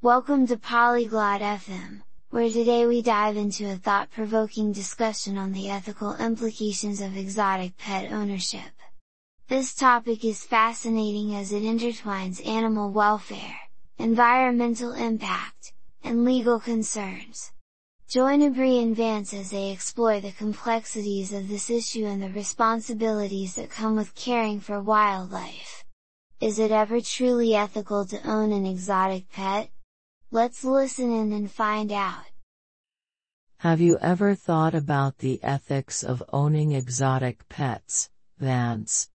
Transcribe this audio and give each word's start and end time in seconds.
Welcome 0.00 0.46
to 0.46 0.56
Polyglot 0.56 1.40
FM, 1.40 2.02
where 2.30 2.48
today 2.48 2.86
we 2.86 3.02
dive 3.02 3.36
into 3.36 3.68
a 3.68 3.74
thought-provoking 3.74 4.70
discussion 4.70 5.36
on 5.36 5.50
the 5.50 5.68
ethical 5.68 6.14
implications 6.14 7.00
of 7.00 7.16
exotic 7.16 7.76
pet 7.78 8.12
ownership. 8.12 8.70
This 9.48 9.74
topic 9.74 10.24
is 10.24 10.44
fascinating 10.44 11.34
as 11.34 11.52
it 11.52 11.64
intertwines 11.64 12.46
animal 12.46 12.92
welfare, 12.92 13.56
environmental 13.98 14.92
impact, 14.92 15.72
and 16.04 16.24
legal 16.24 16.60
concerns. 16.60 17.50
Join 18.08 18.40
Abree 18.40 18.80
and 18.80 18.94
Vance 18.94 19.34
as 19.34 19.50
they 19.50 19.72
explore 19.72 20.20
the 20.20 20.30
complexities 20.30 21.32
of 21.32 21.48
this 21.48 21.70
issue 21.70 22.06
and 22.06 22.22
the 22.22 22.30
responsibilities 22.30 23.56
that 23.56 23.68
come 23.68 23.96
with 23.96 24.14
caring 24.14 24.60
for 24.60 24.80
wildlife. 24.80 25.82
Is 26.40 26.60
it 26.60 26.70
ever 26.70 27.00
truly 27.00 27.56
ethical 27.56 28.06
to 28.06 28.24
own 28.24 28.52
an 28.52 28.64
exotic 28.64 29.28
pet? 29.32 29.70
Let's 30.30 30.62
listen 30.62 31.10
in 31.10 31.32
and 31.32 31.50
find 31.50 31.90
out. 31.90 32.26
Have 33.60 33.80
you 33.80 33.96
ever 33.98 34.34
thought 34.34 34.74
about 34.74 35.16
the 35.18 35.40
ethics 35.42 36.04
of 36.04 36.22
owning 36.30 36.72
exotic 36.72 37.48
pets, 37.48 38.10
Vance? 38.38 39.08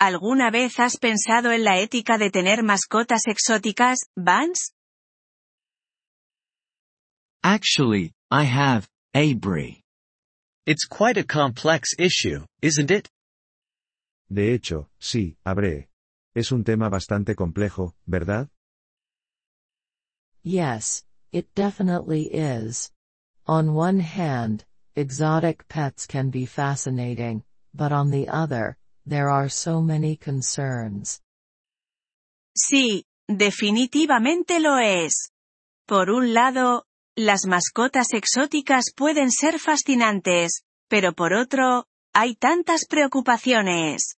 ¿Alguna 0.00 0.50
vez 0.50 0.80
has 0.80 0.96
pensado 0.98 1.52
en 1.52 1.62
la 1.62 1.78
ética 1.78 2.18
de 2.18 2.30
tener 2.30 2.64
mascotas 2.64 3.28
exóticas, 3.28 3.98
Vance? 4.16 4.72
Actually, 7.44 8.12
I 8.32 8.42
have, 8.42 8.88
Abree. 9.14 9.80
It's 10.66 10.86
quite 10.86 11.18
a 11.18 11.24
complex 11.24 11.94
issue, 12.00 12.44
isn't 12.60 12.90
it? 12.90 13.08
De 14.28 14.52
hecho, 14.54 14.88
sí, 15.00 15.36
Abree. 15.44 15.88
Es 16.34 16.50
un 16.50 16.64
tema 16.64 16.88
bastante 16.88 17.36
complejo, 17.36 17.94
¿verdad? 18.06 18.48
Yes, 20.44 21.02
it 21.32 21.46
definitely 21.54 22.24
is. 22.24 22.90
On 23.46 23.72
one 23.72 24.00
hand, 24.00 24.66
exotic 24.94 25.66
pets 25.68 26.06
can 26.06 26.28
be 26.28 26.44
fascinating, 26.44 27.42
but 27.72 27.92
on 27.92 28.10
the 28.10 28.28
other, 28.28 28.76
there 29.06 29.30
are 29.30 29.48
so 29.48 29.80
many 29.80 30.16
concerns. 30.16 31.22
Sí, 32.54 33.06
definitivamente 33.26 34.60
lo 34.60 34.76
es. 34.78 35.30
Por 35.86 36.10
un 36.10 36.34
lado, 36.34 36.84
las 37.16 37.46
mascotas 37.46 38.12
exóticas 38.12 38.92
pueden 38.94 39.30
ser 39.30 39.58
fascinantes, 39.58 40.62
pero 40.88 41.14
por 41.14 41.32
otro, 41.32 41.86
hay 42.12 42.34
tantas 42.34 42.84
preocupaciones. 42.86 44.16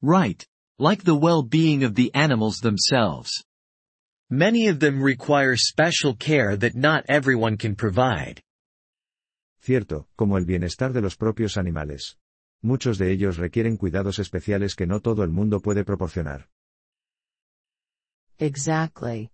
Right. 0.00 0.46
Like 0.78 1.04
the 1.04 1.14
well-being 1.14 1.84
of 1.84 1.96
the 1.96 2.10
animals 2.14 2.60
themselves. 2.60 3.44
Many 4.30 4.68
of 4.68 4.78
them 4.78 5.02
require 5.02 5.56
special 5.56 6.14
care 6.14 6.54
that 6.58 6.74
not 6.74 7.04
everyone 7.08 7.56
can 7.56 7.74
provide. 7.74 8.42
Cierto, 9.62 10.06
como 10.16 10.36
el 10.36 10.44
bienestar 10.44 10.92
de 10.92 11.00
los 11.00 11.16
propios 11.16 11.56
animales. 11.56 12.16
Muchos 12.62 12.98
de 12.98 13.10
ellos 13.10 13.38
requieren 13.38 13.78
cuidados 13.78 14.18
especiales 14.18 14.74
que 14.74 14.86
no 14.86 15.00
todo 15.00 15.22
el 15.22 15.30
mundo 15.30 15.60
puede 15.60 15.84
proporcionar. 15.84 16.46
Exactly. 18.38 19.30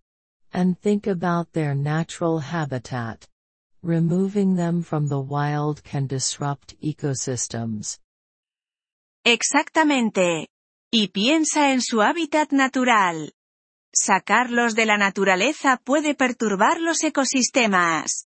And 0.52 0.78
think 0.78 1.08
about 1.08 1.52
their 1.52 1.74
natural 1.74 2.38
habitat. 2.38 3.26
Removing 3.82 4.54
them 4.54 4.82
from 4.82 5.08
the 5.08 5.20
wild 5.20 5.82
can 5.82 6.06
disrupt 6.06 6.76
ecosystems. 6.80 7.98
Exactamente. 9.24 10.48
Y 10.92 11.08
piensa 11.08 11.72
en 11.72 11.80
su 11.80 12.00
hábitat 12.00 12.52
natural. 12.52 13.32
Sacarlos 13.94 14.74
de 14.74 14.86
la 14.86 14.98
naturaleza 14.98 15.80
puede 15.84 16.14
perturbar 16.14 16.80
los 16.80 17.04
ecosistemas. 17.04 18.26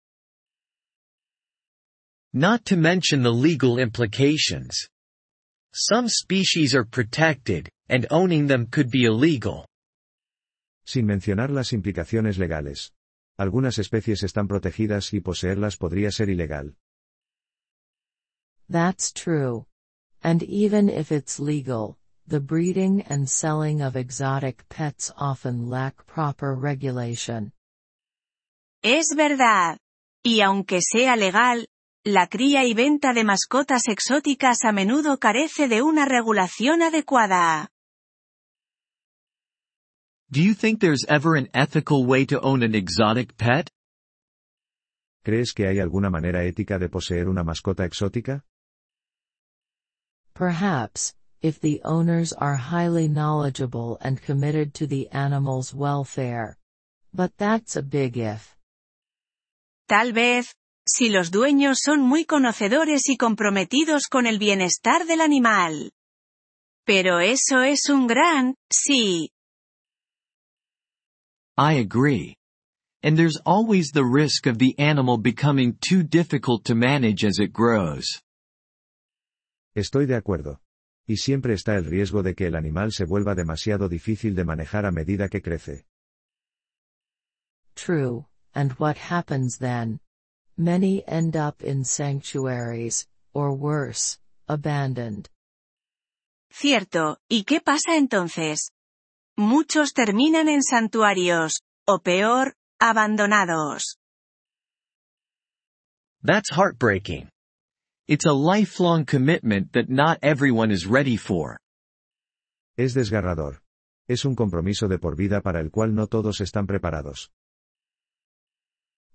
Not 2.34 2.66
to 2.66 2.76
mention 2.78 3.24
the 3.24 3.32
legal 3.32 3.80
implications. 3.80 4.90
Some 5.74 6.08
species 6.08 6.76
are 6.76 6.86
protected, 6.86 7.70
and 7.90 8.06
owning 8.12 8.48
them 8.48 8.68
could 8.68 8.90
be 8.92 9.06
illegal. 9.06 9.66
Sin 10.86 11.06
mencionar 11.06 11.50
las 11.50 11.74
implicaciones 11.74 12.38
legales. 12.38 12.94
Algunas 13.38 13.80
especies 13.80 14.24
están 14.24 14.48
protegidas 14.48 15.14
y 15.14 15.20
poseerlas 15.20 15.78
podría 15.78 16.12
ser 16.12 16.30
ilegal. 16.30 16.76
That's 18.70 19.12
true. 19.12 19.66
And 20.22 20.44
even 20.44 20.90
if 20.90 21.12
it's 21.12 21.40
legal, 21.40 21.98
the 22.28 22.40
breeding 22.40 23.04
and 23.10 23.30
selling 23.30 23.82
of 23.82 23.96
exotic 23.96 24.68
pets 24.70 25.12
often 25.18 25.70
lack 25.70 26.06
proper 26.08 26.56
regulation. 26.56 27.52
Es 28.84 29.16
verdad. 29.16 29.78
Y 30.24 30.42
aunque 30.42 30.80
sea 30.82 31.16
legal, 31.16 31.68
la 32.04 32.28
cría 32.28 32.66
y 32.66 32.74
venta 32.74 33.14
de 33.14 33.24
mascotas 33.24 33.88
exóticas 33.88 34.64
a 34.64 34.72
menudo 34.72 35.18
carece 35.18 35.68
de 35.68 35.82
una 35.82 36.06
regulación 36.06 36.82
adecuada. 36.82 37.70
Do 40.30 40.42
you 40.42 40.54
think 40.54 40.82
there's 40.82 41.06
ever 41.08 41.36
an 41.36 41.50
ethical 41.54 42.06
way 42.06 42.26
to 42.26 42.40
own 42.42 42.64
an 42.64 42.76
exotic 42.76 43.38
pet? 43.38 43.70
¿Crees 45.24 45.54
que 45.54 45.68
hay 45.68 45.80
alguna 45.80 46.10
manera 46.10 46.44
ética 46.44 46.78
de 46.78 46.90
poseer 46.90 47.28
una 47.28 47.44
mascota 47.44 47.86
exótica? 47.86 48.44
Perhaps, 50.34 51.16
if 51.46 51.60
the 51.60 51.80
owners 51.86 52.34
are 52.34 52.56
highly 52.56 53.08
knowledgeable 53.08 54.00
and 54.02 54.20
committed 54.20 54.74
to 54.74 54.88
the 54.88 55.08
animal's 55.12 55.76
welfare. 55.76 56.58
But 57.14 57.38
that's 57.38 57.76
a 57.76 57.84
big 57.84 58.18
if. 58.18 58.56
Tal 59.88 60.12
vez, 60.12 60.52
si 60.90 61.10
los 61.10 61.30
dueños 61.30 61.78
son 61.86 62.02
muy 62.02 62.26
conocedores 62.26 63.10
y 63.10 63.18
comprometidos 63.18 64.08
con 64.10 64.26
el 64.26 64.40
bienestar 64.40 65.06
del 65.06 65.22
animal. 65.22 65.92
Pero 66.84 67.20
eso 67.20 67.62
es 67.62 67.90
un 67.90 68.08
gran, 68.08 68.56
sí. 68.74 69.30
I 71.58 71.74
agree. 71.74 72.36
And 73.04 73.16
there's 73.16 73.38
always 73.46 73.92
the 73.92 74.04
risk 74.04 74.48
of 74.48 74.58
the 74.58 74.74
animal 74.80 75.20
becoming 75.20 75.78
too 75.80 76.02
difficult 76.02 76.66
to 76.66 76.74
manage 76.74 77.24
as 77.24 77.38
it 77.38 77.54
grows. 77.54 78.06
Estoy 79.76 80.08
de 80.08 80.16
acuerdo. 80.16 80.58
Y 81.08 81.18
siempre 81.18 81.54
está 81.54 81.76
el 81.76 81.86
riesgo 81.86 82.24
de 82.24 82.34
que 82.34 82.48
el 82.48 82.56
animal 82.56 82.92
se 82.92 83.06
vuelva 83.06 83.36
demasiado 83.36 83.88
difícil 83.88 84.36
de 84.36 84.44
manejar 84.44 84.86
a 84.86 84.92
medida 84.92 85.30
que 85.30 85.42
crece. 85.42 85.86
True, 87.76 88.26
and 88.54 88.72
what 88.80 88.98
happens 88.98 89.58
then? 89.60 90.00
Many 90.58 91.04
end 91.06 91.36
up 91.36 91.62
in 91.62 91.84
sanctuaries, 91.84 93.08
or 93.34 93.52
worse, 93.52 94.20
abandoned. 94.48 95.30
Cierto, 96.50 97.18
¿y 97.30 97.44
qué 97.44 97.60
pasa 97.60 97.98
entonces? 97.98 98.72
Muchos 99.38 99.92
terminan 99.94 100.48
en 100.48 100.64
santuarios, 100.64 101.62
o 101.86 102.00
peor, 102.00 102.56
abandonados. 102.80 103.98
That's 106.24 106.50
heartbreaking. 106.52 107.30
It's 108.08 108.26
a 108.26 108.34
lifelong 108.34 109.06
commitment 109.06 109.74
that 109.74 109.90
not 109.90 110.20
everyone 110.22 110.70
is 110.70 110.86
ready 110.86 111.18
for. 111.18 111.58
Es 112.78 112.94
desgarrador. 112.94 113.62
Es 114.08 114.26
un 114.26 114.36
compromiso 114.36 114.88
de 114.88 115.00
por 115.00 115.16
vida 115.16 115.42
para 115.42 115.60
el 115.60 115.72
cual 115.72 115.96
no 115.96 116.06
todos 116.06 116.40
están 116.40 116.68
preparados. 116.68 117.30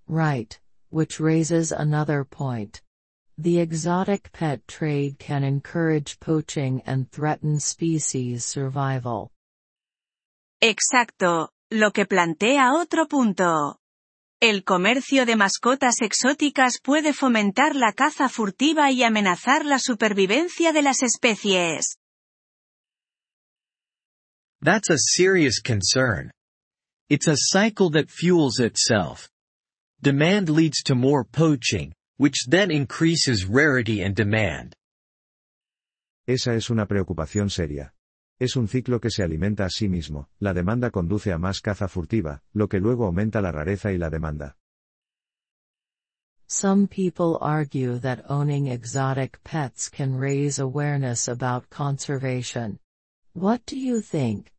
Right, 0.08 0.58
which 0.88 1.20
raises 1.20 1.70
another 1.70 2.24
point. 2.24 2.82
The 3.38 3.60
exotic 3.60 4.32
pet 4.32 4.66
trade 4.66 5.20
can 5.20 5.44
encourage 5.44 6.18
poaching 6.18 6.82
and 6.84 7.08
threaten 7.12 7.60
species 7.60 8.44
survival. 8.44 9.30
Exacto, 10.60 11.50
lo 11.70 11.92
que 11.92 12.06
plantea 12.06 12.74
otro 12.74 13.06
punto. 13.06 13.79
El 14.42 14.64
comercio 14.64 15.26
de 15.26 15.36
mascotas 15.36 16.00
exóticas 16.00 16.78
puede 16.82 17.12
fomentar 17.12 17.76
la 17.76 17.92
caza 17.92 18.30
furtiva 18.30 18.90
y 18.90 19.02
amenazar 19.02 19.66
la 19.66 19.78
supervivencia 19.78 20.72
de 20.72 20.80
las 20.80 21.02
especies. 21.02 21.98
That's 24.62 24.88
a 24.88 24.96
serious 24.96 25.60
concern. 25.60 26.30
It's 27.10 27.28
a 27.28 27.36
cycle 27.36 27.90
that 27.90 28.08
fuels 28.08 28.60
itself. 28.60 29.28
Demand 30.00 30.48
leads 30.48 30.82
to 30.84 30.94
more 30.94 31.22
poaching, 31.22 31.92
which 32.16 32.46
then 32.48 32.70
increases 32.70 33.44
rarity 33.44 34.02
and 34.02 34.14
demand. 34.14 34.72
Esa 36.26 36.54
es 36.54 36.70
una 36.70 36.86
preocupación 36.86 37.50
seria. 37.50 37.92
Es 38.40 38.56
un 38.56 38.68
ciclo 38.68 39.00
que 39.00 39.10
se 39.10 39.22
alimenta 39.22 39.66
a 39.66 39.68
sí 39.68 39.86
mismo, 39.86 40.30
la 40.38 40.54
demanda 40.54 40.90
conduce 40.90 41.30
a 41.30 41.36
más 41.36 41.60
caza 41.60 41.88
furtiva, 41.88 42.42
lo 42.54 42.68
que 42.68 42.80
luego 42.80 43.04
aumenta 43.04 43.42
la 43.42 43.52
rareza 43.52 43.92
y 43.92 43.98
la 43.98 44.08
demanda. 44.08 44.56
Some 46.48 46.88
people 46.88 47.36
argue 47.42 48.00
that 48.00 48.24
owning 48.30 48.66
exotic 48.66 49.40
pets 49.44 49.90
can 49.90 50.18
raise 50.18 50.58
awareness 50.58 51.28
about 51.28 51.68
conservation. 51.68 52.80
What 53.34 53.60
do 53.66 53.76
you 53.76 54.00
think? 54.00 54.50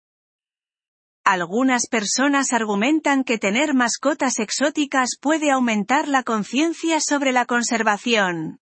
algunas 1.24 1.88
personas 1.88 2.52
argumentan 2.52 3.24
que 3.24 3.38
tener 3.38 3.74
mascotas 3.74 4.40
exóticas 4.40 5.18
puede 5.20 5.50
aumentar 5.50 6.08
la 6.08 6.24
conciencia 6.24 7.00
sobre 7.00 7.32
la 7.32 7.46
conservación. 7.46 8.60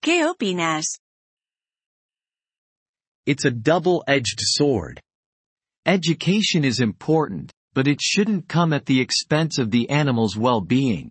¿Qué 0.00 0.26
opinas? 0.26 1.00
It's 3.26 3.44
a 3.44 3.50
double-edged 3.50 4.40
sword. 4.40 5.00
Education 5.86 6.64
is 6.64 6.80
important, 6.80 7.52
but 7.74 7.86
it 7.86 8.00
shouldn't 8.00 8.48
come 8.48 8.72
at 8.72 8.86
the 8.86 9.00
expense 9.00 9.58
of 9.58 9.70
the 9.70 9.88
animal's 9.90 10.36
well-being. 10.36 11.10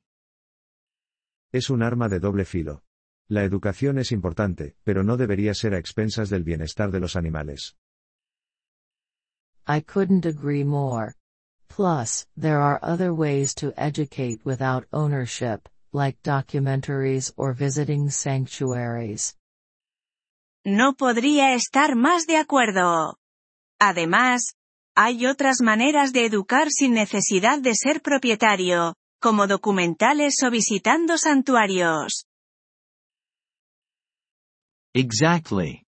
Es 1.53 1.69
un 1.69 1.81
arma 1.81 2.09
de 2.09 2.19
doble 2.19 2.45
filo. 2.45 2.81
La 3.29 3.43
educación 3.43 3.99
es 3.99 4.11
importante, 4.11 4.75
pero 4.83 5.03
no 5.03 5.17
debería 5.17 5.53
ser 5.53 5.73
a 5.73 5.77
expensas 5.77 6.29
del 6.29 6.43
bienestar 6.43 6.91
de 6.91 6.99
los 6.99 7.15
animales. 7.15 7.75
I 9.67 9.81
couldn't 9.81 10.25
agree 10.25 10.63
more. 10.63 11.13
Plus, 11.67 12.25
there 12.35 12.59
are 12.59 12.79
other 12.81 13.13
ways 13.13 13.53
to 13.55 13.71
educate 13.77 14.43
without 14.43 14.87
ownership, 14.91 15.69
like 15.93 16.21
documentaries 16.23 17.31
or 17.37 17.53
visiting 17.53 18.09
sanctuaries. 18.09 19.35
No 20.65 20.93
podría 20.93 21.53
estar 21.53 21.95
más 21.95 22.27
de 22.27 22.37
acuerdo. 22.37 23.17
Además, 23.79 24.55
hay 24.95 25.25
otras 25.25 25.61
maneras 25.61 26.11
de 26.11 26.25
educar 26.25 26.69
sin 26.69 26.93
necesidad 26.93 27.59
de 27.59 27.73
ser 27.75 28.01
propietario, 28.01 28.95
como 29.21 29.47
documentales 29.47 30.35
o 30.45 30.51
visitando 30.51 31.17
santuarios. 31.17 32.25
Exactly. 34.93 35.85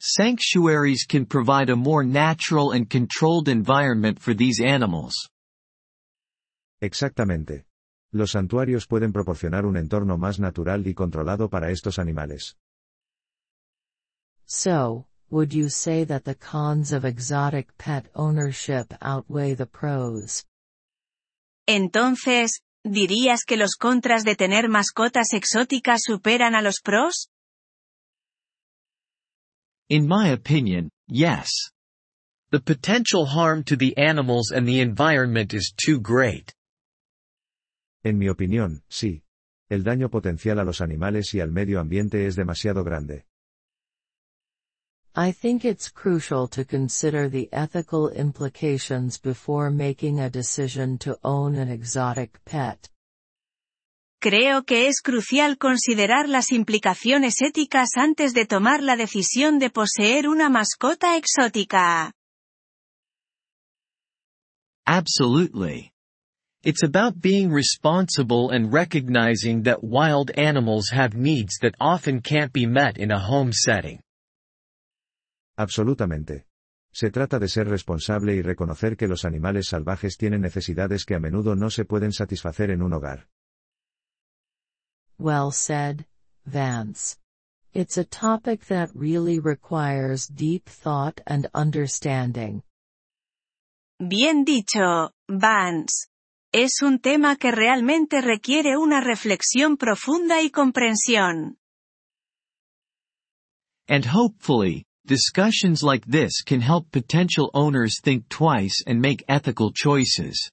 Sanctuaries 0.00 1.06
can 1.06 1.24
provide 1.24 1.70
a 1.70 1.76
more 1.76 2.04
natural 2.04 2.72
and 2.72 2.90
controlled 2.90 3.48
environment 3.48 4.18
for 4.18 4.34
these 4.34 4.60
animals. 4.60 5.30
Exactamente. 6.82 7.64
Los 8.12 8.32
santuarios 8.32 8.86
pueden 8.86 9.12
proporcionar 9.12 9.64
un 9.64 9.78
entorno 9.78 10.18
más 10.18 10.38
natural 10.38 10.86
y 10.86 10.94
controlado 10.94 11.48
para 11.48 11.70
estos 11.70 11.98
animales. 11.98 12.58
So, 14.46 15.06
would 15.30 15.52
you 15.52 15.68
say 15.68 16.04
that 16.04 16.24
the 16.24 16.34
cons 16.34 16.92
of 16.92 17.04
exotic 17.04 17.76
pet 17.78 18.06
ownership 18.14 18.92
outweigh 19.00 19.54
the 19.54 19.66
pros? 19.66 20.44
Entonces, 21.66 22.60
¿dirías 22.84 23.44
que 23.46 23.56
los 23.56 23.76
contras 23.76 24.24
de 24.24 24.36
tener 24.36 24.68
mascotas 24.68 25.32
exóticas 25.32 26.02
superan 26.04 26.54
a 26.54 26.62
los 26.62 26.80
pros? 26.82 27.28
In 29.88 30.06
my 30.06 30.28
opinion, 30.28 30.90
yes. 31.08 31.50
The 32.50 32.60
potential 32.60 33.26
harm 33.26 33.64
to 33.64 33.76
the 33.76 33.96
animals 33.96 34.50
and 34.50 34.68
the 34.68 34.80
environment 34.80 35.54
is 35.54 35.72
too 35.74 36.00
great. 36.00 36.54
En 38.04 38.18
mi 38.18 38.28
opinión, 38.28 38.82
sí. 38.88 39.22
El 39.68 39.82
daño 39.82 40.10
potencial 40.10 40.58
a 40.58 40.64
los 40.64 40.80
animales 40.80 41.34
y 41.34 41.40
al 41.40 41.50
medio 41.50 41.80
ambiente 41.80 42.26
es 42.26 42.36
demasiado 42.36 42.84
grande. 42.84 43.24
I 45.16 45.30
think 45.30 45.64
it's 45.64 45.90
crucial 45.90 46.48
to 46.48 46.64
consider 46.64 47.28
the 47.28 47.48
ethical 47.52 48.08
implications 48.08 49.16
before 49.16 49.70
making 49.70 50.18
a 50.18 50.28
decision 50.28 50.98
to 50.98 51.16
own 51.22 51.54
an 51.54 51.68
exotic 51.68 52.44
pet. 52.44 52.90
Creo 54.20 54.66
que 54.66 54.88
es 54.88 55.00
crucial 55.00 55.56
considerar 55.56 56.28
las 56.28 56.50
implicaciones 56.50 57.42
éticas 57.42 57.90
antes 57.96 58.34
de 58.34 58.44
tomar 58.44 58.82
la 58.82 58.96
decisión 58.96 59.60
de 59.60 59.70
poseer 59.70 60.26
una 60.26 60.48
mascota 60.48 61.16
exótica. 61.16 62.12
Absolutely. 64.84 65.92
It's 66.64 66.82
about 66.82 67.20
being 67.20 67.52
responsible 67.52 68.50
and 68.50 68.72
recognizing 68.72 69.62
that 69.62 69.84
wild 69.84 70.32
animals 70.32 70.90
have 70.90 71.14
needs 71.14 71.58
that 71.62 71.76
often 71.78 72.20
can't 72.20 72.52
be 72.52 72.66
met 72.66 72.98
in 72.98 73.12
a 73.12 73.20
home 73.20 73.52
setting. 73.52 74.00
Absolutamente. 75.56 76.46
Se 76.92 77.10
trata 77.10 77.38
de 77.38 77.48
ser 77.48 77.68
responsable 77.68 78.34
y 78.34 78.42
reconocer 78.42 78.96
que 78.96 79.08
los 79.08 79.24
animales 79.24 79.68
salvajes 79.68 80.16
tienen 80.16 80.40
necesidades 80.40 81.04
que 81.04 81.16
a 81.16 81.20
menudo 81.20 81.56
no 81.56 81.70
se 81.70 81.84
pueden 81.84 82.12
satisfacer 82.12 82.70
en 82.70 82.82
un 82.82 82.92
hogar. 82.92 83.28
Well 85.18 85.52
said, 85.52 86.06
Vance. 86.46 87.16
It's 87.72 87.98
a 87.98 88.04
topic 88.04 88.66
that 88.66 88.90
really 88.94 89.40
requires 89.40 90.28
deep 90.28 90.68
thought 90.68 91.20
and 91.26 91.48
understanding. 91.52 92.62
Bien 93.98 94.44
dicho, 94.44 95.10
Vance. 95.28 96.08
Es 96.52 96.82
un 96.82 97.00
tema 97.00 97.36
que 97.36 97.50
realmente 97.50 98.20
requiere 98.20 98.76
una 98.76 99.00
reflexión 99.00 99.76
profunda 99.76 100.40
y 100.42 100.50
comprensión. 100.50 101.58
And 103.88 104.06
hopefully, 104.06 104.86
discussions 105.06 105.82
like 105.82 106.04
this 106.06 106.42
can 106.42 106.60
help 106.60 106.90
potential 106.90 107.50
owners 107.54 108.00
think 108.00 108.28
twice 108.28 108.82
and 108.86 109.00
make 109.00 109.24
ethical 109.28 109.70
choices. 109.72 110.50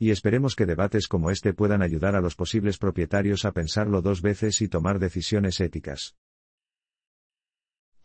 Y 0.00 0.10
esperemos 0.10 0.54
que 0.54 0.66
debates 0.66 1.08
como 1.08 1.30
este 1.30 1.52
puedan 1.54 1.82
ayudar 1.82 2.14
a 2.14 2.20
los 2.20 2.36
posibles 2.36 2.78
propietarios 2.78 3.44
a 3.44 3.52
pensarlo 3.52 4.00
dos 4.00 4.22
veces 4.22 4.60
y 4.62 4.68
tomar 4.68 4.98
decisiones 4.98 5.60
éticas. 5.60 6.14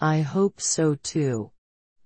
I 0.02 0.22
hope 0.22 0.60
so 0.60 0.96
too. 0.96 1.52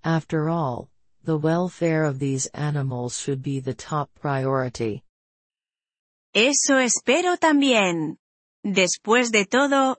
After 0.04 0.48
all, 0.48 0.90
the 1.24 1.36
welfare 1.36 2.04
of 2.04 2.18
these 2.18 2.46
animals 2.54 3.18
should 3.18 3.42
be 3.42 3.60
the 3.60 3.74
top 3.74 4.10
priority. 4.20 5.02
Eso 6.34 6.78
espero 6.78 7.36
también. 7.36 8.18
Después 8.62 9.30
de 9.30 9.46
todo, 9.46 9.98